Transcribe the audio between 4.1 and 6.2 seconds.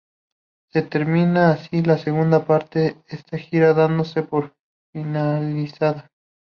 por finalizada.